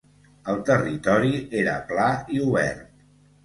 [0.53, 1.31] El territori
[1.61, 2.87] era pla i obert.